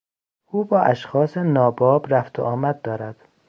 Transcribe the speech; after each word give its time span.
او 0.45 0.63
با 0.65 0.79
اشخاص 0.79 1.37
ناباب 1.37 2.13
رفت 2.13 2.39
و 2.39 2.43
آمد 2.43 2.81
دارد. 2.81 3.15